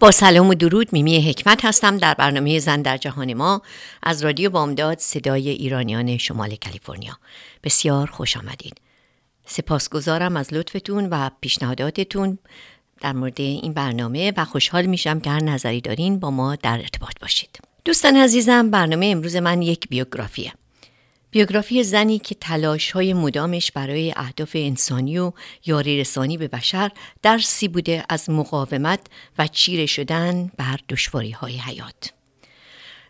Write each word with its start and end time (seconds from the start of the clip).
با 0.00 0.10
سلام 0.10 0.48
و 0.48 0.54
درود 0.54 0.92
میمی 0.92 1.30
حکمت 1.30 1.64
هستم. 1.64 1.98
در 1.98 2.14
برنامه 2.14 2.58
زن 2.58 2.82
در 2.82 2.96
جهان 2.96 3.34
ما 3.34 3.62
از 4.02 4.24
رادیو 4.24 4.50
بامداد 4.50 4.98
صدای 4.98 5.48
ایرانیان 5.48 6.18
شمال 6.18 6.56
کالیفرنیا. 6.64 7.18
بسیار 7.64 8.06
خوش 8.06 8.36
آمدید. 8.36 8.80
سپاسگزارم 9.46 10.36
از 10.36 10.54
لطفتون 10.54 11.06
و 11.06 11.30
پیشنهاداتتون 11.40 12.38
در 13.00 13.12
مورد 13.12 13.40
این 13.40 13.72
برنامه 13.72 14.32
و 14.36 14.44
خوشحال 14.44 14.86
میشم 14.86 15.20
که 15.20 15.30
هر 15.30 15.42
نظری 15.42 15.80
دارین 15.80 16.18
با 16.18 16.30
ما 16.30 16.56
در 16.56 16.78
ارتباط 16.78 17.20
باشید. 17.20 17.58
دوستان 17.84 18.16
عزیزم 18.16 18.70
برنامه 18.70 19.06
امروز 19.06 19.36
من 19.36 19.62
یک 19.62 19.88
بیوگرافیه. 19.88 20.52
بیوگرافی 21.36 21.82
زنی 21.82 22.18
که 22.18 22.34
تلاش 22.34 22.90
های 22.90 23.14
مدامش 23.14 23.72
برای 23.72 24.12
اهداف 24.16 24.50
انسانی 24.54 25.18
و 25.18 25.32
یاری 25.66 26.00
رسانی 26.00 26.36
به 26.36 26.48
بشر 26.48 26.90
درسی 27.22 27.68
بوده 27.68 28.04
از 28.08 28.30
مقاومت 28.30 29.00
و 29.38 29.46
چیره 29.46 29.86
شدن 29.86 30.50
بر 30.56 30.80
دشواری 30.88 31.30
های 31.30 31.56
حیات. 31.56 32.12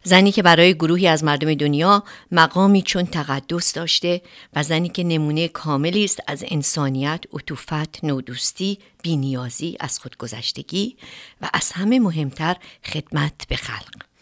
زنی 0.02 0.32
که 0.32 0.42
برای 0.42 0.74
گروهی 0.74 1.08
از 1.08 1.24
مردم 1.24 1.54
دنیا 1.54 2.04
مقامی 2.32 2.82
چون 2.82 3.06
تقدس 3.06 3.72
داشته 3.72 4.22
و 4.56 4.62
زنی 4.62 4.88
که 4.88 5.04
نمونه 5.04 5.48
کاملی 5.48 6.04
است 6.04 6.20
از 6.26 6.44
انسانیت، 6.48 7.24
عطوفت، 7.32 8.04
نودوستی، 8.04 8.78
بینیازی 9.02 9.76
از 9.80 9.98
خودگذشتگی 9.98 10.96
و 11.42 11.50
از 11.52 11.72
همه 11.72 12.00
مهمتر 12.00 12.56
خدمت 12.84 13.48
به 13.48 13.56
خلق. 13.56 14.15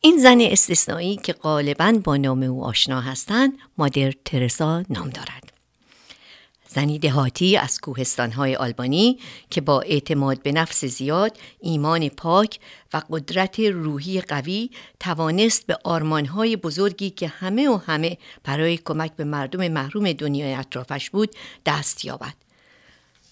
این 0.00 0.18
زن 0.18 0.40
استثنایی 0.40 1.16
که 1.16 1.32
غالبا 1.32 2.00
با 2.04 2.16
نام 2.16 2.42
او 2.42 2.64
آشنا 2.64 3.00
هستند 3.00 3.52
مادر 3.78 4.12
ترسا 4.24 4.82
نام 4.90 5.10
دارد 5.10 5.52
زنی 6.68 6.98
دهاتی 6.98 7.56
از 7.56 7.80
کوهستانهای 7.80 8.56
آلبانی 8.56 9.18
که 9.50 9.60
با 9.60 9.80
اعتماد 9.80 10.42
به 10.42 10.52
نفس 10.52 10.84
زیاد، 10.84 11.38
ایمان 11.60 12.08
پاک 12.08 12.58
و 12.92 13.02
قدرت 13.10 13.60
روحی 13.60 14.20
قوی 14.20 14.70
توانست 15.00 15.66
به 15.66 15.78
آرمانهای 15.84 16.56
بزرگی 16.56 17.10
که 17.10 17.28
همه 17.28 17.68
و 17.68 17.76
همه 17.76 18.18
برای 18.44 18.76
کمک 18.76 19.16
به 19.16 19.24
مردم 19.24 19.68
محروم 19.68 20.12
دنیای 20.12 20.54
اطرافش 20.54 21.10
بود 21.10 21.36
دست 21.66 22.04
یابد 22.04 22.34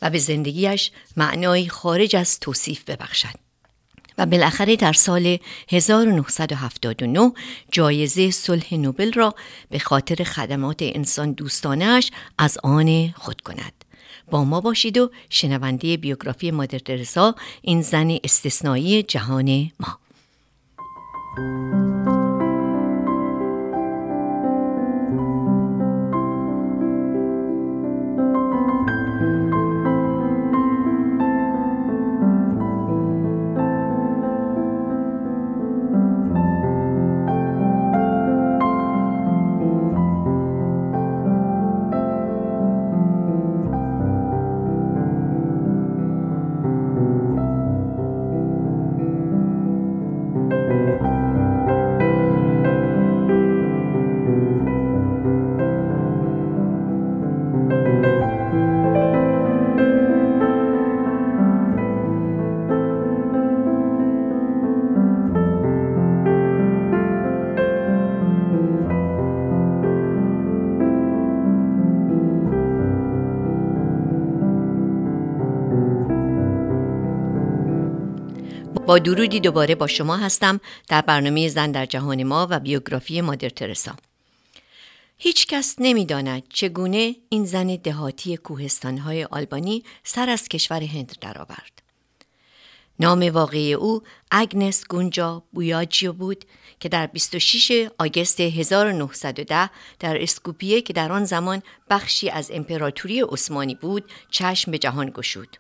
و 0.03 0.11
به 0.11 0.19
زندگیش 0.19 0.91
معنایی 1.17 1.69
خارج 1.69 2.17
از 2.17 2.41
توصیف 2.41 2.85
ببخشد. 2.85 3.46
و 4.19 4.27
بالاخره 4.27 4.77
در 4.77 4.93
سال 4.93 5.39
1979 5.69 7.33
جایزه 7.73 8.31
صلح 8.31 8.75
نوبل 8.75 9.13
را 9.13 9.35
به 9.71 9.79
خاطر 9.79 10.25
خدمات 10.25 10.77
انسان 10.81 11.33
دوستانش 11.33 12.11
از 12.39 12.59
آن 12.63 13.09
خود 13.17 13.41
کند. 13.41 13.73
با 14.31 14.45
ما 14.45 14.61
باشید 14.61 14.99
و 14.99 15.11
شنونده 15.31 15.97
بیوگرافی 15.97 16.51
مادر 16.51 16.79
ترسا 16.79 17.35
این 17.63 17.83
زن 17.83 18.19
استثنایی 18.25 19.03
جهان 19.03 19.71
ما. 19.81 19.99
با 78.87 78.99
درودی 78.99 79.41
دوباره 79.41 79.75
با 79.75 79.87
شما 79.87 80.17
هستم 80.17 80.61
در 80.89 81.01
برنامه 81.01 81.49
زن 81.49 81.71
در 81.71 81.87
جهان 81.87 82.23
ما 82.23 82.47
و 82.51 82.61
بیوگرافی 82.61 83.21
مادر 83.21 83.49
ترسا. 83.49 83.97
هیچ 85.19 85.47
کس 85.47 85.77
نمی‌داند 85.79 86.43
چگونه 86.49 87.17
این 87.29 87.45
زن 87.45 87.67
دهاتی 87.67 88.37
کوهستانهای 88.37 89.25
آلبانی 89.25 89.85
سر 90.05 90.31
از 90.31 90.49
کشور 90.49 90.83
هند 90.83 91.15
درآورد. 91.21 91.83
نام 93.01 93.23
واقعی 93.23 93.75
او 93.75 94.03
اگنس 94.31 94.85
گونجا 94.89 95.43
بویاجیو 95.53 96.13
بود 96.13 96.45
که 96.81 96.89
در 96.89 97.07
26 97.07 97.89
آگست 97.99 98.41
1910 98.41 99.71
در 99.99 100.23
اسکوپیه 100.23 100.81
که 100.81 100.93
در 100.93 101.13
آن 101.13 101.25
زمان 101.25 101.63
بخشی 101.91 102.31
از 102.31 102.51
امپراتوری 102.51 103.21
عثمانی 103.21 103.75
بود 103.75 104.11
چشم 104.31 104.71
به 104.71 104.79
جهان 104.79 105.11
گشود. 105.11 105.57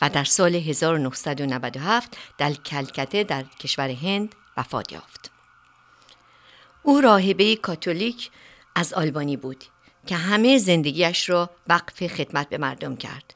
و 0.00 0.10
در 0.10 0.24
سال 0.24 0.54
1997 0.54 2.16
در 2.38 2.52
کلکته 2.52 3.24
در 3.24 3.42
کشور 3.42 3.90
هند 3.90 4.34
وفات 4.56 4.92
یافت. 4.92 5.30
او 6.82 7.00
راهبه 7.00 7.56
کاتولیک 7.56 8.30
از 8.74 8.92
آلبانی 8.92 9.36
بود 9.36 9.64
که 10.06 10.16
همه 10.16 10.58
زندگیش 10.58 11.28
را 11.28 11.50
وقف 11.68 12.06
خدمت 12.06 12.48
به 12.48 12.58
مردم 12.58 12.96
کرد 12.96 13.34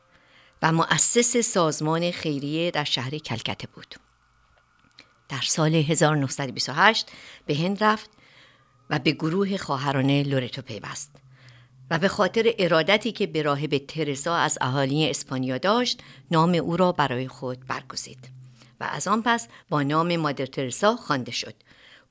و 0.63 0.73
مؤسس 0.73 1.37
سازمان 1.37 2.11
خیریه 2.11 2.71
در 2.71 2.84
شهر 2.84 3.19
کلکته 3.19 3.67
بود. 3.67 3.95
در 5.28 5.41
سال 5.41 5.75
1928 5.75 7.10
به 7.47 7.55
هند 7.57 7.84
رفت 7.84 8.10
و 8.91 8.99
به 8.99 9.13
گروه 9.13 9.57
خواهران 9.57 10.10
لورتو 10.10 10.63
پیوست. 10.63 11.23
و 11.91 11.98
به 11.98 12.09
خاطر 12.09 12.54
ارادتی 12.59 13.13
که 13.13 13.27
به 13.27 13.42
راهب 13.42 13.78
ترزا 13.78 14.36
از 14.36 14.59
اهالی 14.60 15.10
اسپانیا 15.10 15.59
داشت 15.59 16.03
نام 16.31 16.54
او 16.54 16.77
را 16.77 16.92
برای 16.92 17.28
خود 17.28 17.66
برگزید 17.66 18.28
و 18.81 18.89
از 18.92 19.09
آن 19.09 19.22
پس 19.22 19.48
با 19.69 19.83
نام 19.83 20.16
مادر 20.16 20.47
ترزا 20.47 20.97
خوانده 20.97 21.33
شد 21.33 21.54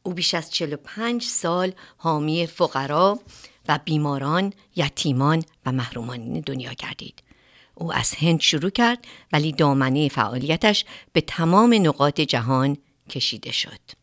او 0.04 0.14
بیش 0.14 0.34
از 0.34 0.52
45 0.52 1.24
سال 1.24 1.74
حامی 1.98 2.48
فقرا 2.48 3.20
و 3.68 3.80
بیماران، 3.86 4.54
یتیمان 4.76 5.44
و 5.66 5.72
محرومان 5.72 6.40
دنیا 6.40 6.74
گردید. 6.74 7.24
او 7.76 7.94
از 7.94 8.16
هند 8.16 8.40
شروع 8.40 8.70
کرد 8.70 9.06
ولی 9.34 9.52
دامنه 9.52 10.10
فعالیتش 10.10 10.86
به 11.14 11.22
تمام 11.22 11.74
نقاط 11.74 12.22
جهان 12.22 12.78
کشیده 13.10 13.52
شد. 13.52 14.03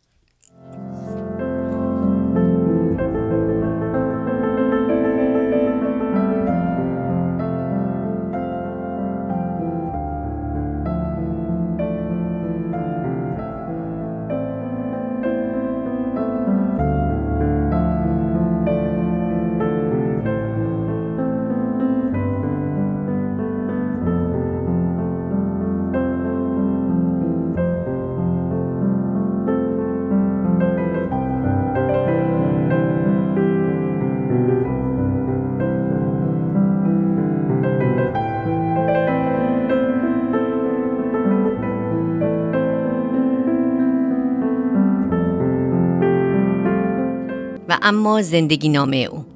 اما 47.82 48.22
زندگی 48.22 48.68
نامه 48.68 48.96
او 48.96 49.26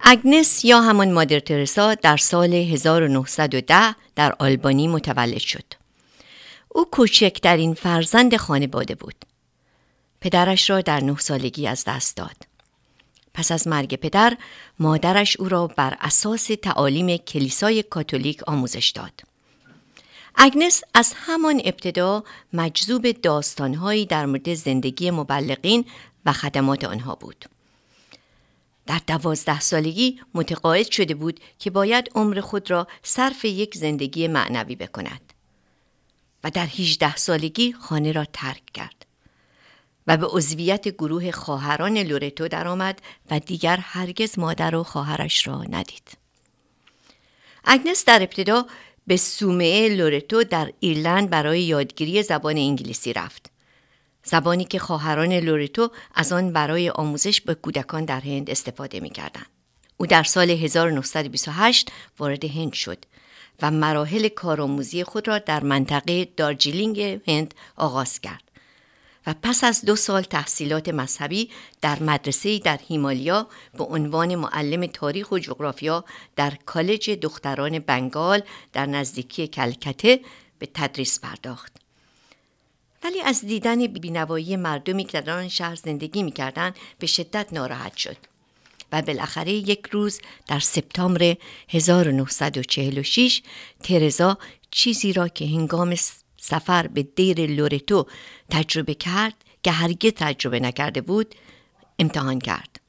اگنس 0.00 0.64
یا 0.64 0.80
همان 0.80 1.12
مادر 1.12 1.40
ترسا 1.40 1.94
در 1.94 2.16
سال 2.16 2.54
1910 2.54 3.94
در 4.16 4.34
آلبانی 4.38 4.88
متولد 4.88 5.38
شد. 5.38 5.64
او 6.68 6.84
کوچکترین 6.84 7.74
فرزند 7.74 8.36
خانواده 8.36 8.94
بود. 8.94 9.14
پدرش 10.20 10.70
را 10.70 10.80
در 10.80 11.04
نه 11.04 11.18
سالگی 11.18 11.66
از 11.66 11.84
دست 11.86 12.16
داد. 12.16 12.36
پس 13.34 13.52
از 13.52 13.68
مرگ 13.68 13.94
پدر، 13.94 14.36
مادرش 14.78 15.36
او 15.36 15.48
را 15.48 15.66
بر 15.66 15.96
اساس 16.00 16.50
تعالیم 16.62 17.16
کلیسای 17.16 17.82
کاتولیک 17.82 18.48
آموزش 18.48 18.90
داد. 18.90 19.22
اگنس 20.34 20.82
از 20.94 21.12
همان 21.16 21.62
ابتدا 21.64 22.24
مجذوب 22.52 23.12
داستانهایی 23.12 24.06
در 24.06 24.26
مورد 24.26 24.54
زندگی 24.54 25.10
مبلغین 25.10 25.84
و 26.26 26.32
خدمات 26.32 26.84
آنها 26.84 27.14
بود. 27.14 27.44
در 28.88 29.00
دوازده 29.06 29.60
سالگی 29.60 30.20
متقاعد 30.34 30.90
شده 30.90 31.14
بود 31.14 31.40
که 31.58 31.70
باید 31.70 32.10
عمر 32.14 32.40
خود 32.40 32.70
را 32.70 32.86
صرف 33.02 33.44
یک 33.44 33.76
زندگی 33.76 34.28
معنوی 34.28 34.76
بکند 34.76 35.32
و 36.44 36.50
در 36.50 36.66
18 36.66 37.16
سالگی 37.16 37.72
خانه 37.72 38.12
را 38.12 38.24
ترک 38.32 38.64
کرد 38.74 39.06
و 40.06 40.16
به 40.16 40.26
عضویت 40.26 40.88
گروه 40.88 41.30
خواهران 41.30 41.98
لورتو 41.98 42.48
درآمد 42.48 43.02
و 43.30 43.40
دیگر 43.40 43.76
هرگز 43.76 44.38
مادر 44.38 44.74
و 44.74 44.82
خواهرش 44.82 45.46
را 45.46 45.62
ندید. 45.62 46.18
اگنس 47.64 48.04
در 48.04 48.22
ابتدا 48.22 48.66
به 49.06 49.16
سومه 49.16 49.88
لورتو 49.88 50.44
در 50.44 50.72
ایرلند 50.80 51.30
برای 51.30 51.62
یادگیری 51.62 52.22
زبان 52.22 52.56
انگلیسی 52.56 53.12
رفت. 53.12 53.50
زبانی 54.30 54.64
که 54.64 54.78
خواهران 54.78 55.32
لورتو 55.32 55.90
از 56.14 56.32
آن 56.32 56.52
برای 56.52 56.90
آموزش 56.90 57.40
به 57.40 57.54
کودکان 57.54 58.04
در 58.04 58.20
هند 58.20 58.50
استفاده 58.50 59.00
می 59.00 59.10
کردن. 59.10 59.42
او 59.96 60.06
در 60.06 60.22
سال 60.22 60.50
1928 60.50 61.92
وارد 62.18 62.44
هند 62.44 62.72
شد 62.72 63.04
و 63.62 63.70
مراحل 63.70 64.28
کارآموزی 64.28 65.04
خود 65.04 65.28
را 65.28 65.38
در 65.38 65.64
منطقه 65.64 66.24
دارجیلینگ 66.24 67.20
هند 67.26 67.54
آغاز 67.76 68.20
کرد 68.20 68.42
و 69.26 69.34
پس 69.42 69.64
از 69.64 69.84
دو 69.84 69.96
سال 69.96 70.22
تحصیلات 70.22 70.88
مذهبی 70.88 71.50
در 71.80 72.02
مدرسه 72.02 72.58
در 72.58 72.78
هیمالیا 72.88 73.46
به 73.78 73.84
عنوان 73.84 74.34
معلم 74.34 74.86
تاریخ 74.86 75.32
و 75.32 75.38
جغرافیا 75.38 76.04
در 76.36 76.52
کالج 76.66 77.10
دختران 77.10 77.78
بنگال 77.78 78.42
در 78.72 78.86
نزدیکی 78.86 79.48
کلکته 79.48 80.20
به 80.58 80.68
تدریس 80.74 81.20
پرداخت. 81.20 81.87
ولی 83.04 83.20
از 83.20 83.40
دیدن 83.40 83.86
بینوایی 83.86 84.56
مردمی 84.56 85.04
که 85.04 85.20
در 85.20 85.38
آن 85.38 85.48
شهر 85.48 85.74
زندگی 85.74 86.22
می‌کردند 86.22 86.76
به 86.98 87.06
شدت 87.06 87.52
ناراحت 87.52 87.96
شد. 87.96 88.16
و 88.92 89.02
بالاخره 89.02 89.52
یک 89.52 89.86
روز 89.90 90.20
در 90.46 90.58
سپتامبر 90.58 91.36
1946 91.68 93.42
ترزا 93.82 94.38
چیزی 94.70 95.12
را 95.12 95.28
که 95.28 95.46
هنگام 95.46 95.94
سفر 96.36 96.86
به 96.86 97.02
دیر 97.02 97.46
لورتو 97.46 98.06
تجربه 98.50 98.94
کرد 98.94 99.34
که 99.62 99.70
هرگز 99.70 100.10
تجربه 100.16 100.60
نکرده 100.60 101.00
بود 101.00 101.34
امتحان 101.98 102.38
کرد. 102.38 102.80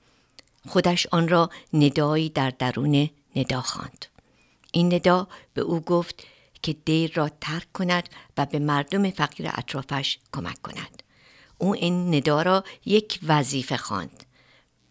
خودش 0.68 1.08
آن 1.12 1.28
را 1.28 1.50
ندایی 1.74 2.30
در 2.30 2.50
درون 2.50 3.10
ندا 3.36 3.62
خواند. 3.62 4.06
این 4.72 4.94
ندا 4.94 5.28
به 5.54 5.62
او 5.62 5.80
گفت 5.80 6.24
که 6.62 6.74
دیر 6.74 7.12
را 7.14 7.30
ترک 7.42 7.72
کند 7.74 8.10
و 8.38 8.46
به 8.46 8.60
مردم 8.60 9.10
فقیر 9.10 9.50
اطرافش 9.54 10.20
کمک 10.34 10.62
کند. 10.62 11.04
او 11.58 11.74
این 11.74 12.16
ندا 12.16 12.42
را 12.42 12.64
یک 12.86 13.20
وظیفه 13.28 13.78
خواند. 13.78 14.24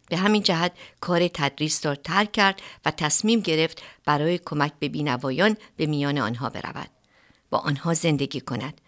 به 0.09 0.17
همین 0.17 0.43
جهت 0.43 0.73
کار 1.01 1.29
تدریس 1.29 1.87
را 1.87 1.95
ترک 1.95 2.33
کرد 2.33 2.63
و 2.85 2.91
تصمیم 2.91 3.41
گرفت 3.41 3.83
برای 4.05 4.39
کمک 4.39 4.73
به 4.79 4.89
بینوایان 4.89 5.57
به 5.77 5.87
میان 5.87 6.19
آنها 6.19 6.51
برود. 6.51 6.91
با 7.51 7.59
آنها 7.59 7.95
زندگی 7.95 8.41
کند 8.41 8.81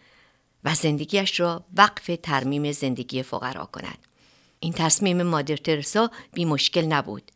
و 0.64 0.74
زندگیش 0.74 1.40
را 1.40 1.64
وقف 1.76 2.10
ترمیم 2.22 2.72
زندگی 2.72 3.22
فقرا 3.22 3.64
کند. 3.64 3.98
این 4.60 4.72
تصمیم 4.72 5.22
مادر 5.22 5.56
ترسا 5.56 6.10
بی 6.32 6.44
مشکل 6.44 6.84
نبود. 6.84 7.32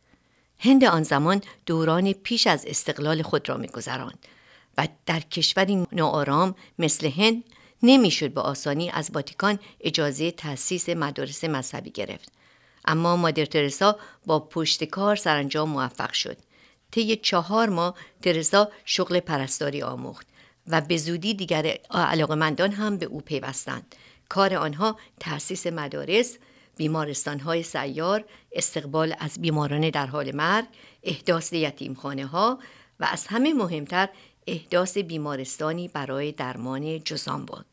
هند 0.58 0.84
آن 0.84 1.02
زمان 1.02 1.42
دوران 1.66 2.12
پیش 2.12 2.46
از 2.46 2.66
استقلال 2.66 3.22
خود 3.22 3.48
را 3.48 3.56
میگذراند. 3.56 4.26
و 4.78 4.88
در 5.06 5.20
کشوری 5.20 5.86
ناآرام 5.92 6.54
مثل 6.78 7.10
هند 7.10 7.44
نمی‌شد 7.82 8.34
به 8.34 8.40
آسانی 8.40 8.90
از 8.90 9.10
واتیکان 9.14 9.58
اجازه 9.80 10.30
تأسیس 10.30 10.88
مدارس 10.88 11.44
مذهبی 11.44 11.90
گرفت. 11.90 12.32
اما 12.84 13.16
مادر 13.16 13.44
ترسا 13.44 13.98
با 14.26 14.40
پشت 14.40 14.84
کار 14.84 15.16
سرانجام 15.16 15.70
موفق 15.70 16.12
شد. 16.12 16.36
طی 16.90 17.16
چهار 17.16 17.68
ماه 17.68 17.94
ترسا 18.22 18.70
شغل 18.84 19.20
پرستاری 19.20 19.82
آموخت 19.82 20.26
و 20.66 20.80
به 20.80 20.96
زودی 20.96 21.34
دیگر 21.34 21.78
علاقمندان 21.90 22.72
هم 22.72 22.96
به 22.96 23.06
او 23.06 23.20
پیوستند. 23.20 23.94
کار 24.28 24.54
آنها 24.54 24.98
تأسیس 25.20 25.66
مدارس 25.66 26.38
بیمارستان 26.76 27.40
های 27.40 27.62
سیار 27.62 28.24
استقبال 28.52 29.14
از 29.18 29.40
بیماران 29.40 29.90
در 29.90 30.06
حال 30.06 30.36
مرگ 30.36 30.66
احداث 31.02 31.52
یتیمخانه 31.52 32.26
ها 32.26 32.58
و 33.00 33.08
از 33.10 33.26
همه 33.26 33.54
مهمتر 33.54 34.08
احداث 34.46 34.98
بیمارستانی 34.98 35.88
برای 35.88 36.32
درمان 36.32 36.98
جزام 37.04 37.44
بود 37.44 37.66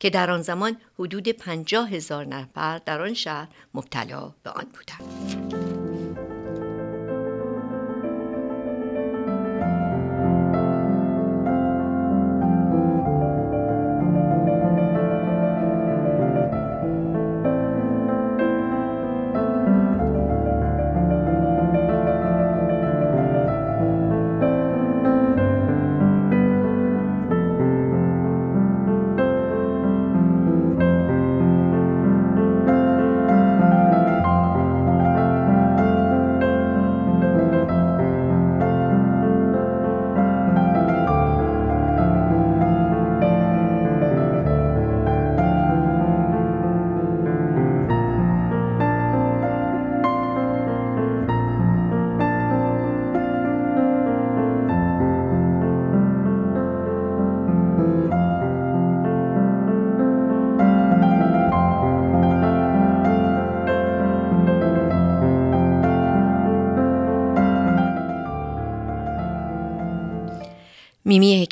که 0.00 0.10
در 0.10 0.30
آن 0.30 0.42
زمان 0.42 0.76
حدود 0.98 1.28
پنجاه 1.28 1.90
هزار 1.90 2.26
نفر 2.26 2.78
در 2.78 3.02
آن 3.02 3.14
شهر 3.14 3.48
مبتلا 3.74 4.32
به 4.42 4.50
آن 4.50 4.66
بودند. 4.74 5.83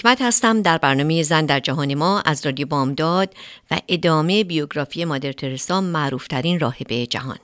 حکمت 0.03 0.23
هستم 0.23 0.63
در 0.63 0.79
برنامه 0.79 1.23
زن 1.23 1.47
در 1.47 1.61
جهان 1.61 1.95
ما 1.95 2.21
از 2.21 2.47
رادیو 2.47 2.67
بامداد 2.67 3.35
و 3.71 3.81
ادامه 3.89 4.45
بیوگرافی 4.45 5.05
مادر 5.05 5.33
ترسا 5.33 5.81
معروفترین 5.81 6.61
راهبه 6.61 7.07
جهان. 7.07 7.39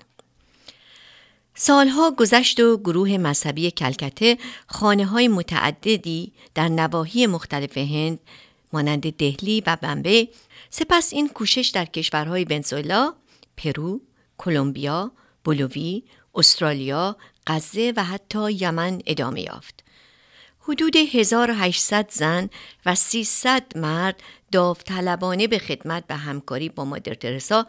سالها 1.55 2.11
گذشت 2.11 2.61
و 2.61 2.77
گروه 2.77 3.19
مذهبی 3.19 3.71
کلکته 3.71 4.39
خانه 4.67 5.07
های 5.07 5.29
متعددی 5.29 6.33
در 6.55 6.69
نواحی 6.69 7.27
مختلف 7.27 7.79
هند 7.79 8.19
مانند 8.73 9.17
دهلی 9.17 9.63
و 9.67 9.77
بمبه 9.83 10.29
سپس 10.71 11.13
این 11.13 11.29
کوشش 11.29 11.71
در 11.75 11.85
کشورهای 11.85 12.45
ونزوئلا، 12.45 13.15
پرو، 13.57 14.01
کلمبیا، 14.39 15.13
بولوی، 15.45 16.03
استرالیا، 16.35 17.17
غزه 17.47 17.93
و 17.97 18.05
حتی 18.05 18.53
یمن 18.53 19.03
ادامه 19.07 19.41
یافت. 19.41 19.88
حدود 20.69 20.97
1800 20.97 22.11
زن 22.11 22.51
و 22.87 22.95
300 22.95 23.63
مرد 23.77 24.23
داوطلبانه 24.53 25.47
به 25.47 25.59
خدمت 25.59 26.05
و 26.11 26.17
همکاری 26.17 26.69
با 26.69 26.85
مادر 26.85 27.15
ترسا 27.15 27.67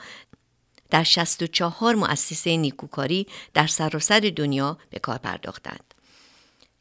در 0.89 1.03
64 1.03 1.95
مؤسسه 1.95 2.57
نیکوکاری 2.57 3.27
در 3.53 3.67
سراسر 3.67 4.31
دنیا 4.35 4.77
به 4.89 4.99
کار 4.99 5.17
پرداختند. 5.17 5.93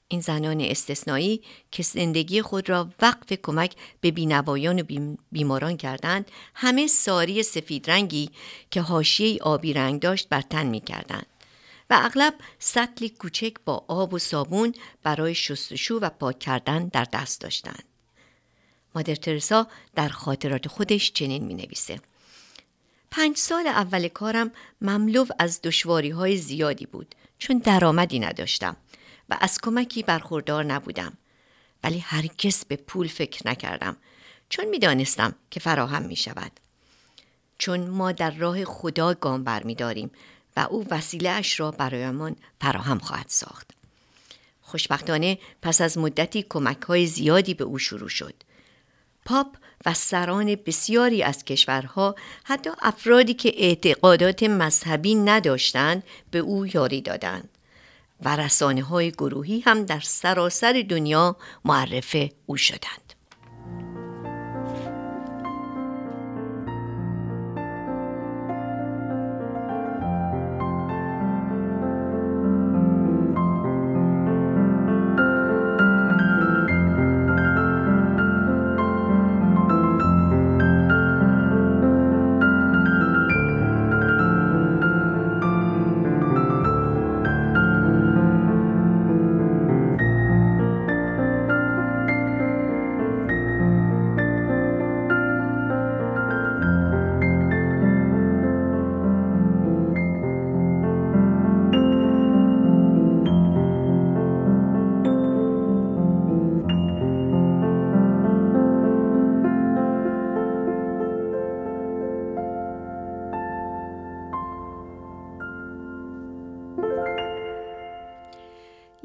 این 0.08 0.20
زنان 0.20 0.60
استثنایی 0.60 1.42
که 1.70 1.82
زندگی 1.82 2.42
خود 2.42 2.68
را 2.68 2.88
وقف 3.02 3.32
کمک 3.32 3.74
به 4.00 4.10
بینوایان 4.10 4.80
و 4.80 5.14
بیماران 5.32 5.76
کردند 5.76 6.30
همه 6.54 6.86
ساری 6.86 7.42
سفید 7.42 7.90
رنگی 7.90 8.30
که 8.70 8.80
حاشیه 8.80 9.38
آبی 9.42 9.72
رنگ 9.72 10.00
داشت 10.00 10.28
بر 10.28 10.40
تن 10.40 10.66
می 10.66 10.80
کردند 10.80 11.26
و 11.90 12.00
اغلب 12.02 12.34
سطلی 12.58 13.08
کوچک 13.08 13.52
با 13.64 13.84
آب 13.88 14.14
و 14.14 14.18
صابون 14.18 14.74
برای 15.02 15.34
شستشو 15.34 15.94
و 15.94 16.10
پاک 16.10 16.38
کردن 16.38 16.88
در 16.88 17.06
دست 17.12 17.40
داشتند. 17.40 17.84
مادر 18.94 19.14
ترسا 19.14 19.66
در 19.94 20.08
خاطرات 20.08 20.68
خودش 20.68 21.12
چنین 21.12 21.44
می 21.44 21.54
نویسه. 21.54 22.00
پنج 23.10 23.36
سال 23.36 23.66
اول 23.66 24.08
کارم 24.08 24.50
مملو 24.80 25.26
از 25.38 25.62
دشواری 25.62 26.10
های 26.10 26.36
زیادی 26.36 26.86
بود 26.86 27.14
چون 27.38 27.58
درآمدی 27.58 28.18
نداشتم 28.18 28.76
و 29.28 29.36
از 29.40 29.60
کمکی 29.60 30.02
برخوردار 30.02 30.64
نبودم 30.64 31.12
ولی 31.84 31.98
هرگز 31.98 32.64
به 32.64 32.76
پول 32.76 33.08
فکر 33.08 33.48
نکردم 33.48 33.96
چون 34.48 34.64
می‌دانستم 34.64 35.34
که 35.50 35.60
فراهم 35.60 36.02
می 36.02 36.16
شود. 36.16 36.52
چون 37.58 37.88
ما 37.88 38.12
در 38.12 38.30
راه 38.30 38.64
خدا 38.64 39.14
گام 39.14 39.44
برمیداریم 39.44 40.10
و 40.58 40.60
او 40.60 40.86
وسیله 40.90 41.30
اش 41.30 41.60
را 41.60 41.70
برایمان 41.70 42.36
فراهم 42.60 42.98
خواهد 42.98 43.26
ساخت. 43.28 43.70
خوشبختانه 44.62 45.38
پس 45.62 45.80
از 45.80 45.98
مدتی 45.98 46.46
کمک 46.48 46.82
های 46.82 47.06
زیادی 47.06 47.54
به 47.54 47.64
او 47.64 47.78
شروع 47.78 48.08
شد. 48.08 48.34
پاپ 49.24 49.56
و 49.86 49.94
سران 49.94 50.54
بسیاری 50.54 51.22
از 51.22 51.44
کشورها 51.44 52.14
حتی 52.44 52.70
افرادی 52.82 53.34
که 53.34 53.52
اعتقادات 53.56 54.42
مذهبی 54.42 55.14
نداشتند 55.14 56.02
به 56.30 56.38
او 56.38 56.66
یاری 56.66 57.00
دادند 57.00 57.48
و 58.22 58.36
رسانه 58.36 58.82
های 58.82 59.10
گروهی 59.10 59.60
هم 59.60 59.84
در 59.84 60.00
سراسر 60.00 60.84
دنیا 60.88 61.36
معرف 61.64 62.16
او 62.46 62.56
شدند. 62.56 63.07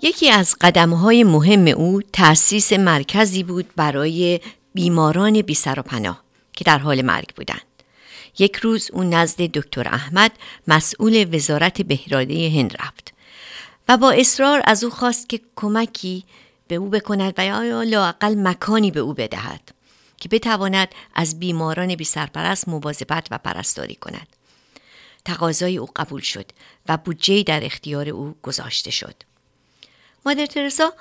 یکی 0.02 0.30
از 0.32 0.56
قدمهای 0.62 1.24
مهم 1.24 1.68
او 1.68 2.02
تأسیس 2.14 2.74
مرکزی 2.74 3.44
بود 3.44 3.70
برای 3.76 4.40
بیماران 4.74 5.42
بی 5.42 5.54
سر 5.54 5.80
و 5.80 5.84
پناه 5.84 6.24
که 6.54 6.64
در 6.64 6.78
حال 6.78 7.02
مرگ 7.02 7.36
بودند. 7.36 7.62
یک 8.40 8.56
روز 8.56 8.90
او 8.94 9.04
نزد 9.04 9.42
دکتر 9.42 9.88
احمد 9.88 10.32
مسئول 10.68 11.36
وزارت 11.36 11.82
بهراده 11.82 12.50
هند 12.50 12.76
رفت 12.80 13.14
و 13.90 13.98
با 13.98 14.12
اصرار 14.12 14.62
از 14.66 14.84
او 14.84 14.90
خواست 14.90 15.30
که 15.30 15.42
کمکی 15.56 16.24
به 16.68 16.76
او 16.76 16.90
بکند 16.90 17.34
و 17.38 17.46
یا 17.46 17.84
لاقل 17.84 18.36
مکانی 18.38 18.92
به 18.92 19.00
او 19.00 19.14
بدهد 19.14 19.72
که 20.18 20.30
بتواند 20.30 20.88
از 21.16 21.40
بیماران 21.40 21.96
بی 21.96 22.04
سرپرست 22.04 22.68
مواظبت 22.68 23.28
و 23.32 23.38
پرستاری 23.38 23.96
کند. 23.96 24.28
تقاضای 25.26 25.78
او 25.78 25.88
قبول 25.96 26.22
شد 26.22 26.52
و 26.90 26.98
بودجه 26.98 27.44
در 27.44 27.66
اختیار 27.66 28.10
او 28.10 28.36
گذاشته 28.42 28.92
شد. 28.92 29.16
مادر 30.26 30.46
ترسا 30.46 30.94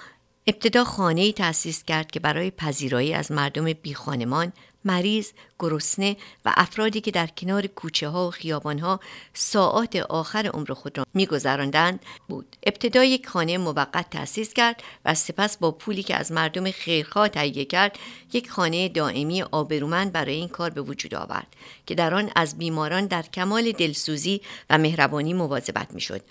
ابتدا 0.47 0.85
خانه 0.85 1.21
ای 1.21 1.33
تأسیس 1.33 1.85
کرد 1.85 2.11
که 2.11 2.21
برای 2.21 2.51
پذیرایی 2.51 3.15
از 3.15 3.33
مردم 3.33 3.73
بیخانمان، 3.73 4.53
مریض، 4.85 5.31
گرسنه 5.59 6.17
و 6.45 6.53
افرادی 6.57 7.01
که 7.01 7.11
در 7.11 7.27
کنار 7.27 7.67
کوچه 7.67 8.09
ها 8.09 8.29
و 8.29 8.31
خیابان 8.31 8.79
ها 8.79 9.01
ساعات 9.35 9.97
آخر 9.97 10.47
عمر 10.47 10.73
خود 10.73 10.99
را 10.99 11.07
میگذراندند 11.15 12.01
بود. 12.29 12.57
ابتدا 12.67 13.05
یک 13.05 13.29
خانه 13.29 13.59
موقت 13.59 14.11
تأسیس 14.11 14.53
کرد 14.53 14.83
و 15.05 15.15
سپس 15.15 15.57
با 15.57 15.71
پولی 15.71 16.03
که 16.03 16.17
از 16.17 16.33
مردم 16.33 16.71
خیرخواه 16.71 17.29
تهیه 17.29 17.65
کرد 17.65 17.99
یک 18.33 18.51
خانه 18.51 18.89
دائمی 18.89 19.43
آبرومند 19.43 20.13
برای 20.13 20.35
این 20.35 20.49
کار 20.49 20.71
به 20.71 20.83
وجود 20.83 21.15
آورد 21.15 21.47
که 21.87 21.95
در 21.95 22.15
آن 22.15 22.31
از 22.37 22.59
بیماران 22.59 23.07
در 23.07 23.23
کمال 23.23 23.73
دلسوزی 23.73 24.41
و 24.71 24.79
مهربانی 24.79 25.35
مواظبت 25.35 25.95
می‌شد. 25.95 26.23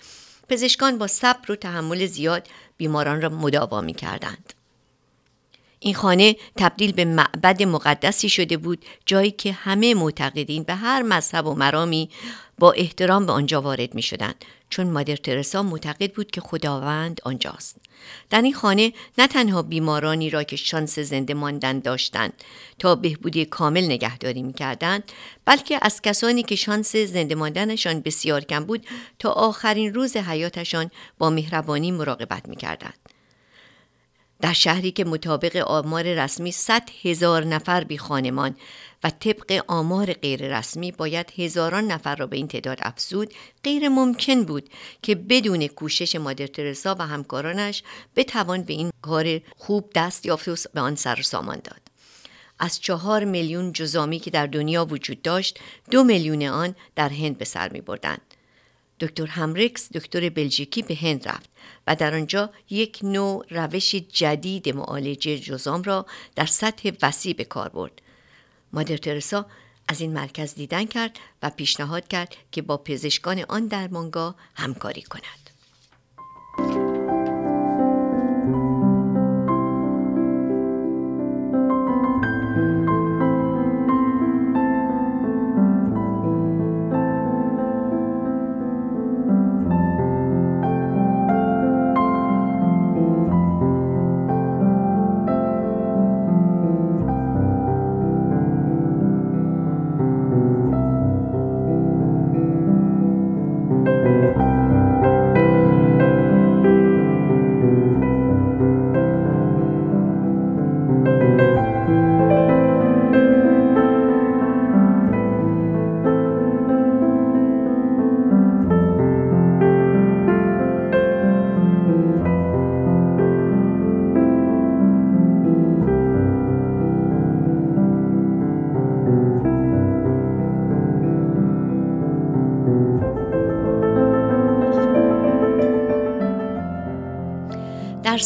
پزشکان 0.52 0.98
با 0.98 1.06
صبر 1.06 1.52
و 1.52 1.56
تحمل 1.56 2.06
زیاد 2.06 2.48
بیماران 2.76 3.22
را 3.22 3.28
مداوا 3.28 3.80
می 3.80 3.94
کردند. 3.94 4.52
این 5.84 5.94
خانه 5.94 6.36
تبدیل 6.56 6.92
به 6.92 7.04
معبد 7.04 7.62
مقدسی 7.62 8.28
شده 8.28 8.56
بود 8.56 8.84
جایی 9.06 9.30
که 9.30 9.52
همه 9.52 9.94
معتقدین 9.94 10.62
به 10.62 10.74
هر 10.74 11.02
مذهب 11.02 11.46
و 11.46 11.54
مرامی 11.54 12.10
با 12.58 12.72
احترام 12.72 13.26
به 13.26 13.32
آنجا 13.32 13.62
وارد 13.62 13.94
می 13.94 14.02
شدند 14.02 14.44
چون 14.70 14.86
مادر 14.86 15.16
ترسا 15.16 15.62
معتقد 15.62 16.12
بود 16.12 16.30
که 16.30 16.40
خداوند 16.40 17.20
آنجاست 17.24 17.76
در 18.30 18.42
این 18.42 18.54
خانه 18.54 18.92
نه 19.18 19.26
تنها 19.26 19.62
بیمارانی 19.62 20.30
را 20.30 20.42
که 20.42 20.56
شانس 20.56 20.98
زنده 20.98 21.34
ماندن 21.34 21.78
داشتند 21.78 22.32
تا 22.78 22.94
بهبودی 22.94 23.44
کامل 23.44 23.84
نگهداری 23.84 24.42
می 24.42 24.52
کردند 24.52 25.12
بلکه 25.44 25.78
از 25.82 26.02
کسانی 26.02 26.42
که 26.42 26.56
شانس 26.56 26.96
زنده 26.96 27.34
ماندنشان 27.34 28.00
بسیار 28.00 28.40
کم 28.40 28.64
بود 28.64 28.86
تا 29.18 29.30
آخرین 29.30 29.94
روز 29.94 30.16
حیاتشان 30.16 30.90
با 31.18 31.30
مهربانی 31.30 31.90
مراقبت 31.90 32.48
می 32.48 32.56
کردند. 32.56 33.01
در 34.42 34.52
شهری 34.52 34.90
که 34.90 35.04
مطابق 35.04 35.56
آمار 35.56 36.02
رسمی 36.02 36.52
100 36.52 36.82
هزار 37.02 37.44
نفر 37.44 37.84
بی 37.84 37.98
خانمان 37.98 38.56
و 39.04 39.10
طبق 39.10 39.64
آمار 39.68 40.12
غیررسمی 40.12 40.92
باید 40.92 41.32
هزاران 41.36 41.86
نفر 41.86 42.16
را 42.16 42.26
به 42.26 42.36
این 42.36 42.48
تعداد 42.48 42.78
افزود 42.82 43.34
غیر 43.64 43.88
ممکن 43.88 44.44
بود 44.44 44.70
که 45.02 45.14
بدون 45.14 45.66
کوشش 45.66 46.16
مادر 46.16 46.46
ترسا 46.46 46.96
و 46.98 47.06
همکارانش 47.06 47.82
بتوان 48.16 48.62
به 48.62 48.72
این 48.72 48.90
کار 49.02 49.40
خوب 49.56 49.90
دست 49.94 50.26
یافت 50.26 50.48
و 50.48 50.56
به 50.74 50.80
آن 50.80 50.94
سر 50.94 51.22
سامان 51.22 51.60
داد 51.64 51.80
از 52.58 52.80
چهار 52.80 53.24
میلیون 53.24 53.72
جزامی 53.72 54.18
که 54.18 54.30
در 54.30 54.46
دنیا 54.46 54.84
وجود 54.84 55.22
داشت 55.22 55.58
دو 55.90 56.04
میلیون 56.04 56.42
آن 56.42 56.74
در 56.96 57.08
هند 57.08 57.38
به 57.38 57.44
سر 57.44 57.68
می 57.68 57.80
بردند. 57.80 58.31
دکتر 59.02 59.26
همریکس 59.26 59.92
دکتر 59.92 60.28
بلژیکی 60.28 60.82
به 60.82 60.94
هند 60.94 61.28
رفت 61.28 61.50
و 61.86 61.96
در 61.96 62.14
آنجا 62.14 62.50
یک 62.70 62.98
نوع 63.02 63.46
روش 63.50 63.94
جدید 63.94 64.68
معالجه 64.68 65.38
جزام 65.38 65.82
را 65.82 66.06
در 66.36 66.46
سطح 66.46 66.90
وسیع 67.02 67.34
به 67.34 67.44
کار 67.44 67.68
برد. 67.68 68.02
مادر 68.72 68.96
ترسا 68.96 69.46
از 69.88 70.00
این 70.00 70.12
مرکز 70.12 70.54
دیدن 70.54 70.84
کرد 70.84 71.18
و 71.42 71.50
پیشنهاد 71.50 72.08
کرد 72.08 72.36
که 72.52 72.62
با 72.62 72.76
پزشکان 72.76 73.44
آن 73.48 73.66
درمانگاه 73.66 74.34
همکاری 74.54 75.02
کند. 75.02 75.41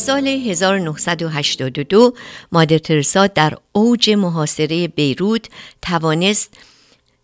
سال 0.07 0.27
1982 0.27 2.15
مادر 2.53 2.79
ترسا 2.79 3.27
در 3.27 3.55
اوج 3.73 4.11
محاصره 4.11 4.89
بیروت 4.89 5.49
توانست 5.83 6.55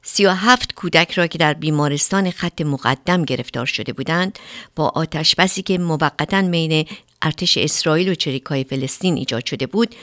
37 0.03 0.75
کودک 0.75 1.13
را 1.13 1.27
که 1.27 1.39
در 1.39 1.55
بیمارستان 1.55 2.31
خط 2.31 2.61
مقدم 2.61 3.25
گرفتار 3.25 3.67
شده 3.67 3.93
بودند 3.93 4.39
با 4.77 4.89
آتش 4.89 5.35
بسی 5.35 5.63
که 5.63 5.79
موقتا 5.79 6.43
بین 6.43 6.87
ارتش 7.23 7.59
اسرائیل 7.59 8.09
و 8.09 8.15
چریکای 8.15 8.65
فلسطین 8.65 9.17
ایجاد 9.17 9.47
شده 9.47 9.67
بود 9.67 9.95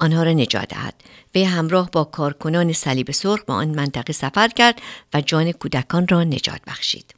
آنها 0.00 0.22
را 0.22 0.32
نجات 0.32 0.68
دهد. 0.68 0.94
و 1.34 1.38
همراه 1.38 1.90
با 1.90 2.04
کارکنان 2.04 2.72
صلیب 2.72 3.10
سرخ 3.10 3.44
به 3.44 3.52
آن 3.52 3.68
منطقه 3.68 4.12
سفر 4.12 4.48
کرد 4.48 4.82
و 5.14 5.20
جان 5.20 5.52
کودکان 5.52 6.08
را 6.08 6.24
نجات 6.24 6.60
بخشید. 6.66 7.17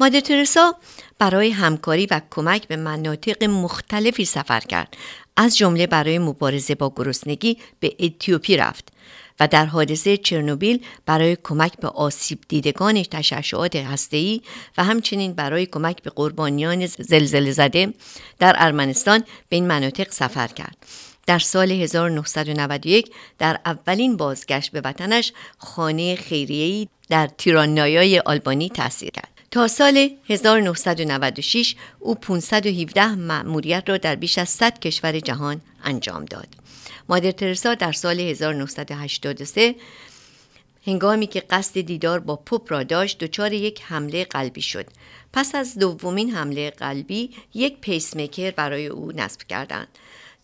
مادر 0.00 0.20
ترسا 0.20 0.74
برای 1.18 1.50
همکاری 1.50 2.06
و 2.06 2.20
کمک 2.30 2.68
به 2.68 2.76
مناطق 2.76 3.44
مختلفی 3.44 4.24
سفر 4.24 4.60
کرد 4.60 4.96
از 5.36 5.56
جمله 5.56 5.86
برای 5.86 6.18
مبارزه 6.18 6.74
با 6.74 6.92
گرسنگی 6.96 7.58
به 7.80 7.96
اتیوپی 8.00 8.56
رفت 8.56 8.88
و 9.40 9.48
در 9.48 9.66
حادثه 9.66 10.16
چرنوبیل 10.16 10.84
برای 11.06 11.36
کمک 11.42 11.76
به 11.76 11.88
آسیب 11.88 12.38
دیدگان 12.48 13.02
تشعشعات 13.02 13.76
هسته‌ای 13.76 14.40
و 14.78 14.84
همچنین 14.84 15.32
برای 15.32 15.66
کمک 15.66 16.02
به 16.02 16.10
قربانیان 16.10 16.86
زلزله 16.86 17.52
زده 17.52 17.94
در 18.38 18.56
ارمنستان 18.58 19.24
به 19.48 19.56
این 19.56 19.66
مناطق 19.66 20.10
سفر 20.10 20.46
کرد. 20.46 20.76
در 21.26 21.38
سال 21.38 21.70
1991 21.70 23.10
در 23.38 23.60
اولین 23.66 24.16
بازگشت 24.16 24.72
به 24.72 24.80
وطنش 24.80 25.32
خانه 25.58 26.16
خیریه‌ای 26.16 26.88
در 27.08 27.26
تیرانایای 27.26 28.18
آلبانی 28.18 28.68
تأثیر 28.68 29.10
کرد. 29.10 29.29
تا 29.50 29.68
سال 29.68 30.10
1996 30.28 31.74
او 31.98 32.14
517 32.14 33.14
مأموریت 33.14 33.82
را 33.86 33.96
در 33.96 34.16
بیش 34.16 34.38
از 34.38 34.48
100 34.48 34.78
کشور 34.78 35.20
جهان 35.20 35.60
انجام 35.84 36.24
داد. 36.24 36.48
مادر 37.08 37.30
ترسا 37.30 37.74
در 37.74 37.92
سال 37.92 38.20
1983 38.20 39.74
هنگامی 40.86 41.26
که 41.26 41.40
قصد 41.40 41.80
دیدار 41.80 42.20
با 42.20 42.36
پوپ 42.36 42.72
را 42.72 42.82
داشت 42.82 43.18
دچار 43.18 43.52
یک 43.52 43.82
حمله 43.82 44.24
قلبی 44.24 44.62
شد. 44.62 44.86
پس 45.32 45.54
از 45.54 45.78
دومین 45.78 46.30
حمله 46.30 46.70
قلبی 46.70 47.30
یک 47.54 47.80
پیسمیکر 47.80 48.50
برای 48.50 48.86
او 48.86 49.12
نصب 49.12 49.42
کردند. 49.42 49.88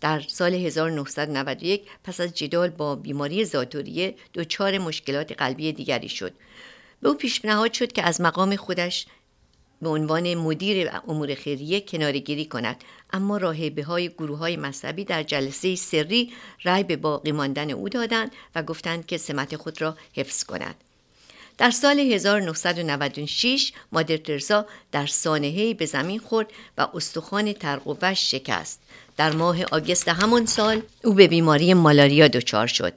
در 0.00 0.20
سال 0.20 0.54
1991 0.54 1.82
پس 2.04 2.20
از 2.20 2.34
جدال 2.34 2.68
با 2.68 2.96
بیماری 2.96 3.44
زاتوریه 3.44 4.14
دچار 4.34 4.78
مشکلات 4.78 5.32
قلبی 5.32 5.72
دیگری 5.72 6.08
شد. 6.08 6.32
به 7.02 7.08
او 7.08 7.14
پیشنهاد 7.14 7.72
شد 7.72 7.92
که 7.92 8.02
از 8.02 8.20
مقام 8.20 8.56
خودش 8.56 9.06
به 9.82 9.88
عنوان 9.88 10.34
مدیر 10.34 10.90
امور 11.08 11.34
خیریه 11.34 11.80
کنارگیری 11.80 12.44
کند. 12.44 12.84
اما 13.12 13.36
راهبه 13.36 13.84
های 13.84 14.08
گروه 14.08 14.38
های 14.38 14.56
مذهبی 14.56 15.04
در 15.04 15.22
جلسه 15.22 15.76
سری 15.76 16.32
رأی 16.64 16.84
به 16.84 16.96
باقی 16.96 17.32
ماندن 17.32 17.70
او 17.70 17.88
دادند 17.88 18.32
و 18.54 18.62
گفتند 18.62 19.06
که 19.06 19.18
سمت 19.18 19.56
خود 19.56 19.82
را 19.82 19.96
حفظ 20.14 20.44
کند 20.44 20.74
در 21.58 21.70
سال 21.70 22.00
1996 22.00 23.72
مادر 23.92 24.16
ترزا 24.16 24.66
در 24.92 25.06
سانحه‌ای 25.06 25.74
به 25.74 25.86
زمین 25.86 26.18
خورد 26.18 26.46
و 26.78 26.88
استخوان 26.94 27.52
ترقوش 27.52 28.30
شکست. 28.30 28.80
در 29.16 29.32
ماه 29.32 29.64
آگست 29.64 30.08
همان 30.08 30.46
سال 30.46 30.82
او 31.04 31.14
به 31.14 31.28
بیماری 31.28 31.74
مالاریا 31.74 32.28
دچار 32.28 32.66
شد 32.66 32.92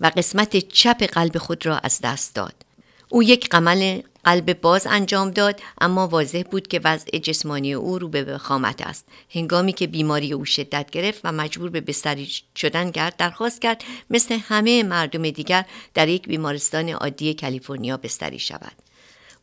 و 0.00 0.10
قسمت 0.16 0.56
چپ 0.56 1.02
قلب 1.02 1.38
خود 1.38 1.66
را 1.66 1.78
از 1.78 2.00
دست 2.02 2.34
داد. 2.34 2.65
او 3.08 3.22
یک 3.22 3.48
قمل 3.48 4.00
قلب 4.24 4.60
باز 4.60 4.86
انجام 4.86 5.30
داد 5.30 5.60
اما 5.80 6.08
واضح 6.08 6.42
بود 6.50 6.68
که 6.68 6.80
وضع 6.84 7.18
جسمانی 7.18 7.74
او 7.74 7.98
رو 7.98 8.08
به 8.08 8.24
وخامت 8.24 8.82
است 8.82 9.06
هنگامی 9.30 9.72
که 9.72 9.86
بیماری 9.86 10.32
او 10.32 10.44
شدت 10.44 10.90
گرفت 10.90 11.20
و 11.24 11.32
مجبور 11.32 11.70
به 11.70 11.80
بستری 11.80 12.28
شدن 12.56 12.90
کرد 12.90 13.16
درخواست 13.16 13.60
کرد 13.60 13.84
مثل 14.10 14.38
همه 14.48 14.82
مردم 14.82 15.30
دیگر 15.30 15.64
در 15.94 16.08
یک 16.08 16.28
بیمارستان 16.28 16.88
عادی 16.88 17.34
کالیفرنیا 17.34 17.96
بستری 17.96 18.38
شود 18.38 18.72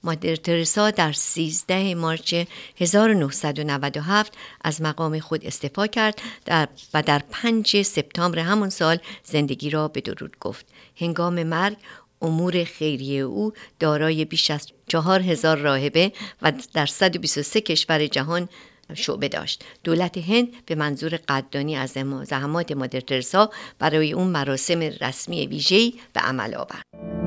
مادر 0.03 0.35
ترسا 0.35 0.91
در 0.91 1.13
13 1.13 1.95
مارچ 1.95 2.35
1997 2.79 4.33
از 4.61 4.81
مقام 4.81 5.19
خود 5.19 5.45
استفا 5.45 5.87
کرد 5.87 6.21
و 6.93 7.03
در 7.05 7.21
5 7.31 7.81
سپتامبر 7.81 8.39
همان 8.39 8.69
سال 8.69 8.97
زندگی 9.23 9.69
را 9.69 9.87
به 9.87 10.01
درود 10.01 10.37
گفت. 10.39 10.65
هنگام 10.95 11.43
مرگ 11.43 11.77
امور 12.23 12.63
خیریه 12.63 13.21
او 13.21 13.53
دارای 13.79 14.25
بیش 14.25 14.51
از 14.51 14.67
چهار 14.87 15.21
هزار 15.21 15.57
راهبه 15.57 16.11
و 16.41 16.53
در 16.73 16.85
123 16.85 17.61
کشور 17.61 18.07
جهان 18.07 18.49
شعبه 18.93 19.27
داشت. 19.27 19.63
دولت 19.83 20.17
هند 20.17 20.47
به 20.65 20.75
منظور 20.75 21.19
قدردانی 21.27 21.75
از 21.75 21.97
زحمات 22.23 22.71
مادر 22.71 22.99
ترسا 22.99 23.51
برای 23.79 24.13
اون 24.13 24.27
مراسم 24.27 24.79
رسمی 24.79 25.47
ویژه‌ای 25.47 25.93
به 26.13 26.19
عمل 26.19 26.55
آورد. 26.55 27.22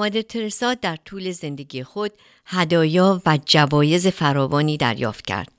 مادر 0.00 0.22
ترسا 0.22 0.74
در 0.74 0.96
طول 0.96 1.30
زندگی 1.30 1.82
خود 1.82 2.12
هدایا 2.46 3.22
و 3.26 3.38
جوایز 3.46 4.06
فراوانی 4.06 4.76
دریافت 4.76 5.26
کرد. 5.26 5.52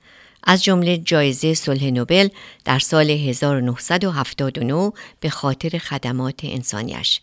از 0.44 0.64
جمله 0.64 0.98
جایزه 0.98 1.54
صلح 1.54 1.84
نوبل 1.84 2.28
در 2.64 2.78
سال 2.78 3.10
1979 3.10 4.92
به 5.20 5.30
خاطر 5.30 5.78
خدمات 5.78 6.40
انسانیش 6.42 7.20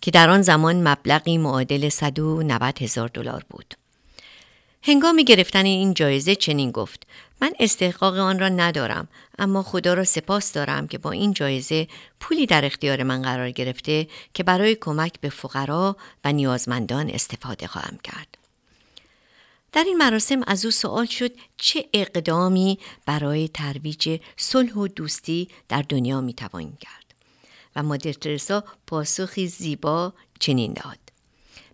که 0.00 0.10
در 0.10 0.30
آن 0.30 0.42
زمان 0.42 0.88
مبلغی 0.88 1.38
معادل 1.38 1.88
190 1.88 2.82
هزار 2.82 3.08
دلار 3.08 3.44
بود. 3.50 3.74
هنگام 4.82 5.16
گرفتن 5.16 5.64
این 5.64 5.94
جایزه 5.94 6.34
چنین 6.34 6.70
گفت 6.70 7.06
من 7.40 7.52
استحقاق 7.60 8.18
آن 8.18 8.38
را 8.38 8.48
ندارم 8.48 9.08
اما 9.38 9.62
خدا 9.62 9.94
را 9.94 10.04
سپاس 10.04 10.52
دارم 10.52 10.86
که 10.86 10.98
با 10.98 11.10
این 11.10 11.32
جایزه 11.32 11.88
پولی 12.20 12.46
در 12.46 12.64
اختیار 12.64 13.02
من 13.02 13.22
قرار 13.22 13.50
گرفته 13.50 14.08
که 14.34 14.42
برای 14.42 14.74
کمک 14.74 15.20
به 15.20 15.28
فقرا 15.28 15.96
و 16.24 16.32
نیازمندان 16.32 17.10
استفاده 17.10 17.66
خواهم 17.66 17.98
کرد. 18.04 18.38
در 19.72 19.84
این 19.84 19.96
مراسم 19.96 20.40
از 20.46 20.64
او 20.64 20.70
سوال 20.70 21.06
شد 21.06 21.32
چه 21.56 21.88
اقدامی 21.94 22.78
برای 23.06 23.48
ترویج 23.48 24.20
صلح 24.36 24.72
و 24.72 24.88
دوستی 24.88 25.48
در 25.68 25.82
دنیا 25.82 26.20
می 26.20 26.34
توان 26.34 26.72
کرد 26.80 27.14
و 27.76 27.82
مادر 27.82 28.12
ترسا 28.12 28.64
پاسخی 28.86 29.46
زیبا 29.46 30.12
چنین 30.38 30.72
داد 30.72 30.98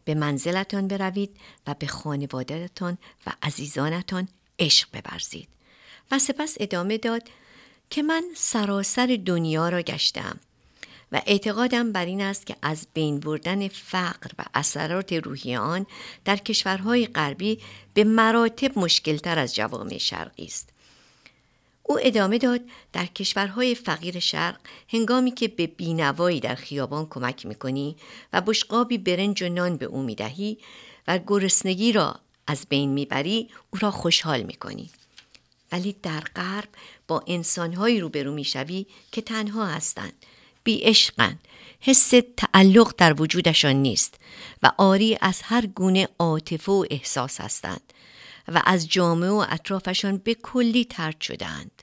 به 0.04 0.14
منزلتان 0.14 0.88
بروید 0.88 1.36
و 1.66 1.74
به 1.78 1.86
خانوادهتان 1.86 2.98
و 3.26 3.32
عزیزانتان 3.42 4.28
عشق 4.58 4.88
ببرزید 4.92 5.48
و 6.10 6.18
سپس 6.18 6.56
ادامه 6.60 6.98
داد 6.98 7.22
که 7.90 8.02
من 8.02 8.24
سراسر 8.34 9.18
دنیا 9.26 9.68
را 9.68 9.82
گشتم 9.82 10.40
و 11.12 11.22
اعتقادم 11.26 11.92
بر 11.92 12.06
این 12.06 12.20
است 12.20 12.46
که 12.46 12.56
از 12.62 12.86
بین 12.94 13.20
بردن 13.20 13.68
فقر 13.68 14.30
و 14.38 14.44
اثرات 14.54 15.12
روحی 15.12 15.56
آن 15.56 15.86
در 16.24 16.36
کشورهای 16.36 17.06
غربی 17.06 17.60
به 17.94 18.04
مراتب 18.04 18.78
مشکلتر 18.78 19.38
از 19.38 19.54
جوامع 19.54 19.98
شرقی 19.98 20.44
است. 20.44 20.68
او 21.82 21.98
ادامه 22.02 22.38
داد 22.38 22.60
در 22.92 23.06
کشورهای 23.06 23.74
فقیر 23.74 24.18
شرق 24.18 24.60
هنگامی 24.88 25.30
که 25.30 25.48
به 25.48 25.66
بینوایی 25.66 26.40
در 26.40 26.54
خیابان 26.54 27.06
کمک 27.06 27.46
می‌کنی 27.46 27.96
و 28.32 28.40
بشقابی 28.40 28.98
برنج 28.98 29.42
و 29.42 29.48
نان 29.48 29.76
به 29.76 29.86
او 29.86 30.02
می‌دهی 30.02 30.58
و 31.08 31.18
گرسنگی 31.26 31.92
را 31.92 32.20
از 32.46 32.66
بین 32.68 32.90
می‌بری 32.90 33.50
او 33.70 33.78
را 33.82 33.90
خوشحال 33.90 34.42
می‌کنی. 34.42 34.90
ولی 35.72 35.96
در 36.02 36.20
غرب 36.20 36.68
با 37.08 37.24
انسانهایی 37.26 38.00
روبرو 38.00 38.34
می‌شوی 38.34 38.86
که 39.12 39.22
تنها 39.22 39.66
هستند 39.66 40.12
بی 40.64 40.80
عشقند 40.80 41.38
حس 41.80 42.12
تعلق 42.36 42.94
در 42.98 43.22
وجودشان 43.22 43.76
نیست 43.76 44.14
و 44.62 44.70
آری 44.78 45.18
از 45.20 45.40
هر 45.42 45.66
گونه 45.66 46.08
عاطفه 46.18 46.72
و 46.72 46.84
احساس 46.90 47.40
هستند 47.40 47.92
و 48.48 48.62
از 48.64 48.88
جامعه 48.88 49.30
و 49.30 49.44
اطرافشان 49.48 50.16
به 50.16 50.34
کلی 50.34 50.84
ترد 50.84 51.20
شدند 51.20 51.82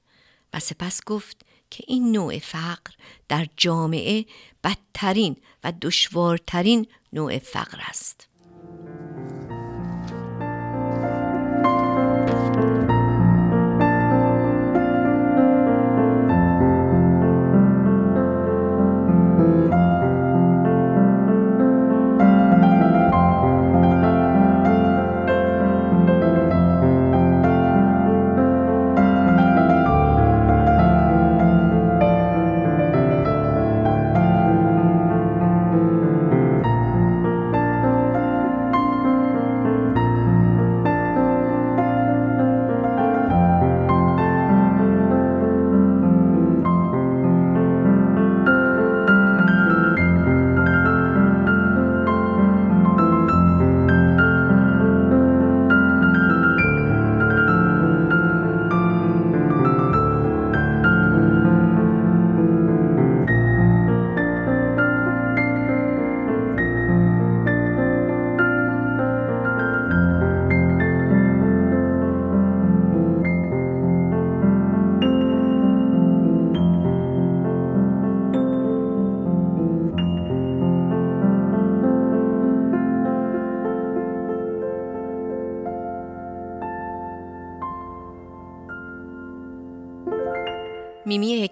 و 0.54 0.60
سپس 0.60 1.02
گفت 1.06 1.46
که 1.70 1.84
این 1.88 2.12
نوع 2.12 2.40
فقر 2.40 2.92
در 3.30 3.48
جامعه 3.58 4.26
بدترین 4.64 5.36
و 5.64 5.74
دشوارترین 5.82 6.88
نوع 7.14 7.38
فقر 7.40 7.78
است. 7.82 8.28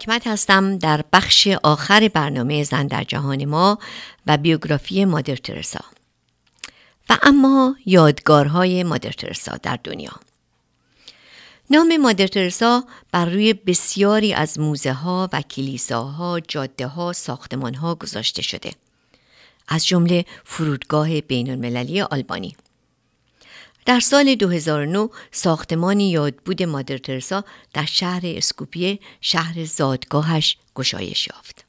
حکمت 0.09 0.27
هستم 0.27 0.77
در 0.77 1.03
بخش 1.13 1.47
آخر 1.47 2.07
برنامه 2.13 2.63
زن 2.63 2.87
در 2.87 3.03
جهان 3.03 3.45
ما 3.45 3.79
و 4.27 4.37
بیوگرافی 4.37 5.05
مادر 5.05 5.35
ترسا. 5.35 5.79
و 7.09 7.17
اما 7.21 7.75
یادگارهای 7.85 8.83
مادر 8.83 9.11
ترسا 9.11 9.57
در 9.63 9.79
دنیا. 9.83 10.11
نام 11.69 11.97
مادر 11.97 12.27
ترسا 12.27 12.83
بر 13.11 13.25
روی 13.25 13.53
بسیاری 13.53 14.33
از 14.33 14.59
موزه 14.59 14.93
ها 14.93 15.29
و 15.33 15.41
کلیساها، 15.41 16.39
جاده 16.39 16.87
ها، 16.87 17.13
ساختمان 17.13 17.73
ها 17.73 17.95
گذاشته 17.95 18.41
شده. 18.41 18.71
از 19.67 19.87
جمله 19.87 20.25
فرودگاه 20.45 21.21
بین 21.21 21.49
المللی 21.49 22.01
آلبانی. 22.01 22.55
در 23.89 23.99
سال 23.99 24.35
2009 24.35 25.09
ساختمان 25.31 25.99
یادبود 25.99 26.63
مادر 26.63 26.97
ترسا 26.97 27.43
در 27.73 27.85
شهر 27.85 28.21
اسکوپیه 28.23 28.99
شهر 29.21 29.65
زادگاهش 29.65 30.57
گشایش 30.75 31.27
یافت. 31.27 31.65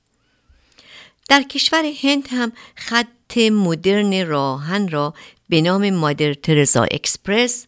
در 1.29 1.43
کشور 1.43 1.85
هند 2.03 2.29
هم 2.31 2.53
خط 2.75 3.39
مدرن 3.39 4.27
راهن 4.27 4.89
را 4.89 5.15
به 5.49 5.61
نام 5.61 5.91
مادر 5.91 6.35
ترزا 6.35 6.83
اکسپرس 6.83 7.67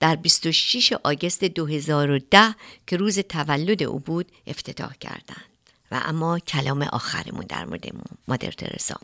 در 0.00 0.16
26 0.16 0.92
آگست 0.92 1.44
2010 1.44 2.54
که 2.86 2.96
روز 2.96 3.18
تولد 3.18 3.82
او 3.82 3.98
بود 3.98 4.26
افتتاح 4.46 4.94
کردند 5.00 5.46
و 5.90 6.00
اما 6.04 6.38
کلام 6.38 6.82
آخرمون 6.82 7.44
در 7.48 7.64
مورد 7.64 7.86
مادر 8.28 8.50
ترزا 8.50 8.96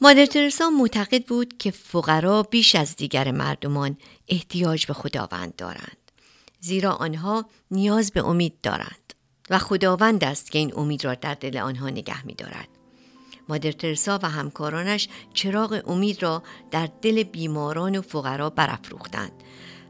مادر 0.00 0.26
ترسا 0.26 0.70
معتقد 0.70 1.24
بود 1.24 1.58
که 1.58 1.70
فقرا 1.70 2.42
بیش 2.42 2.74
از 2.74 2.96
دیگر 2.96 3.30
مردمان 3.30 3.96
احتیاج 4.28 4.86
به 4.86 4.92
خداوند 4.92 5.56
دارند 5.56 5.96
زیرا 6.60 6.92
آنها 6.92 7.46
نیاز 7.70 8.10
به 8.10 8.26
امید 8.26 8.60
دارند 8.62 9.14
و 9.50 9.58
خداوند 9.58 10.24
است 10.24 10.50
که 10.50 10.58
این 10.58 10.72
امید 10.76 11.04
را 11.04 11.14
در 11.14 11.34
دل 11.34 11.58
آنها 11.58 11.90
نگه 11.90 12.26
می 12.26 12.34
دارد. 12.34 12.68
مادر 13.48 13.72
ترسا 13.72 14.18
و 14.22 14.30
همکارانش 14.30 15.08
چراغ 15.34 15.82
امید 15.86 16.22
را 16.22 16.42
در 16.70 16.88
دل 17.02 17.22
بیماران 17.22 17.98
و 17.98 18.02
فقرا 18.02 18.50
برافروختند 18.50 19.32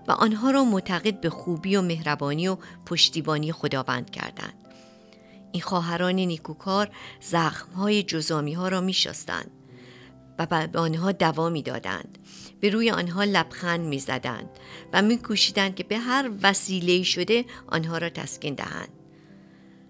و 0.08 0.12
آنها 0.12 0.50
را 0.50 0.64
معتقد 0.64 1.20
به 1.20 1.30
خوبی 1.30 1.76
و 1.76 1.82
مهربانی 1.82 2.48
و 2.48 2.56
پشتیبانی 2.86 3.52
خداوند 3.52 4.10
کردند. 4.10 4.54
این 5.52 5.62
خواهران 5.62 6.14
نیکوکار 6.14 6.90
زخمهای 7.20 8.02
جزامی 8.02 8.52
ها 8.52 8.68
را 8.68 8.80
می 8.80 8.92
شستند 8.92 9.50
و 10.38 10.46
به 10.46 10.78
آنها 10.78 11.12
دوا 11.12 11.48
می 11.48 11.62
دادند. 11.62 12.18
به 12.60 12.70
روی 12.70 12.90
آنها 12.90 13.24
لبخند 13.24 13.80
می 13.80 13.98
زدند 13.98 14.50
و 14.92 15.02
می 15.02 15.18
کوشیدند 15.18 15.74
که 15.74 15.84
به 15.84 15.98
هر 15.98 16.30
وسیله 16.42 17.02
شده 17.02 17.44
آنها 17.66 17.98
را 17.98 18.08
تسکین 18.08 18.54
دهند. 18.54 18.88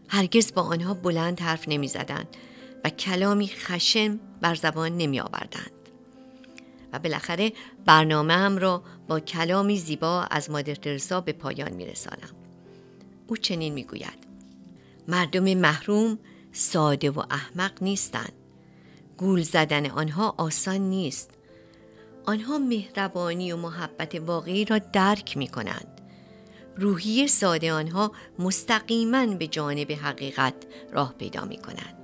هرگز 0.08 0.54
با 0.54 0.62
آنها 0.62 0.94
بلند 0.94 1.40
حرف 1.40 1.68
نمی 1.68 1.88
زدند 1.88 2.28
و 2.84 2.90
کلامی 2.90 3.48
خشم 3.48 4.20
بر 4.40 4.54
زبان 4.54 4.96
نمی 4.96 5.20
آوردند. 5.20 5.70
و 6.92 6.98
بالاخره 6.98 7.52
برنامه 7.84 8.34
هم 8.34 8.58
را 8.58 8.82
با 9.08 9.20
کلامی 9.20 9.78
زیبا 9.78 10.22
از 10.22 10.50
مادر 10.50 10.74
ترسا 10.74 11.20
به 11.20 11.32
پایان 11.32 11.72
می 11.72 11.86
رسانم. 11.86 12.30
او 13.26 13.36
چنین 13.36 13.74
می 13.74 13.84
گوید 13.84 14.26
مردم 15.08 15.54
محروم 15.54 16.18
ساده 16.52 17.10
و 17.10 17.22
احمق 17.30 17.82
نیستند 17.82 18.32
گول 19.16 19.42
زدن 19.42 19.86
آنها 19.86 20.34
آسان 20.38 20.80
نیست. 20.80 21.30
آنها 22.26 22.58
مهربانی 22.58 23.52
و 23.52 23.56
محبت 23.56 24.14
واقعی 24.14 24.64
را 24.64 24.78
درک 24.78 25.36
می 25.36 25.48
کنند. 25.48 26.00
روحی 26.76 27.28
ساده 27.28 27.72
آنها 27.72 28.12
مستقیما 28.38 29.26
به 29.26 29.46
جانب 29.46 29.92
حقیقت 29.92 30.54
راه 30.92 31.14
پیدا 31.18 31.44
می 31.44 31.56
کنند. 31.56 31.96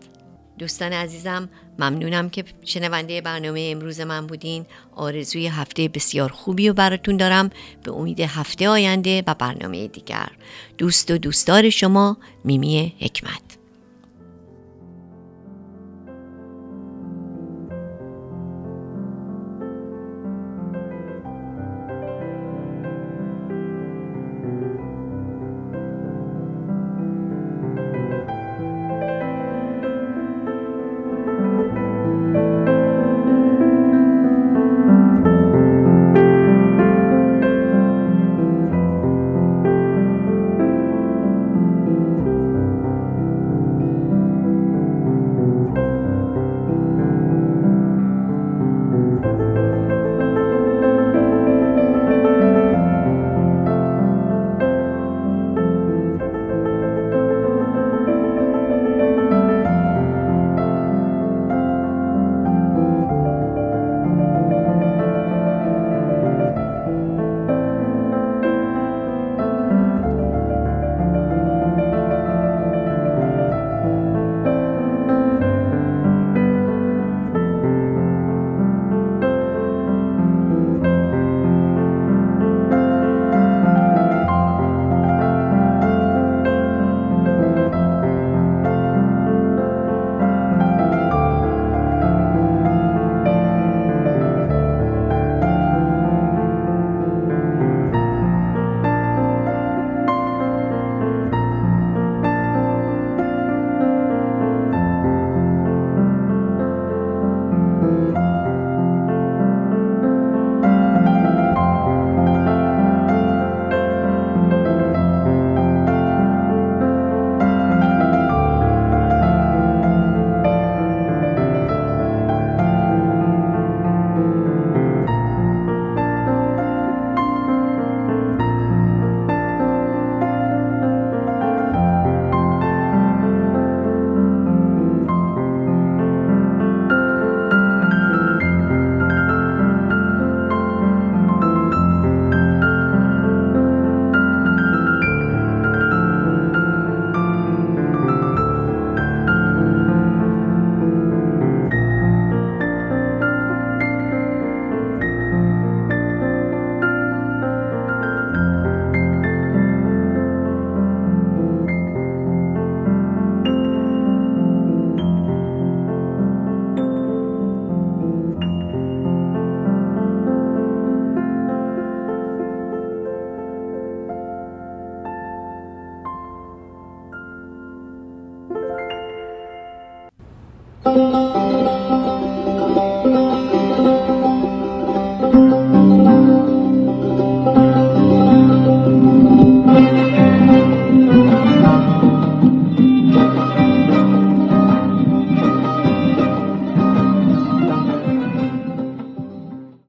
دوستان 0.59 0.92
عزیزم 0.92 1.48
ممنونم 1.79 2.31
که 2.31 2.44
شنونده 2.64 3.20
برنامه 3.20 3.68
امروز 3.72 4.01
من 4.01 4.27
بودین. 4.27 4.66
آرزوی 4.96 5.46
هفته 5.46 5.88
بسیار 5.88 6.29
خوبی 6.29 6.68
و 6.68 6.72
براتون 6.72 7.16
دارم. 7.16 7.51
به 7.83 7.92
امید 7.92 8.20
هفته 8.20 8.68
آینده 8.68 9.22
و 9.27 9.35
برنامه 9.35 9.88
دیگر. 9.88 10.29
دوست 10.79 11.11
و 11.11 11.18
دوستدار 11.18 11.70
شما 11.70 12.16
میمی 12.44 12.94
حکمت. 13.01 13.52